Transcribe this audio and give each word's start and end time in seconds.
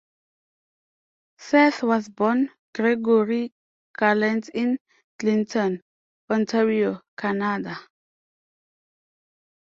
Seth 1.37 1.83
was 1.83 2.09
born 2.09 2.49
Gregory 2.73 3.53
Gallant 3.95 4.49
in 4.49 4.79
Clinton, 5.19 5.83
Ontario, 6.27 7.01
Canada. 7.15 7.77